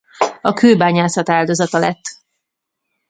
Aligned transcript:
A 0.41 0.53
kőbányászat 0.53 1.29
áldozata 1.29 1.77
lett. 1.77 2.03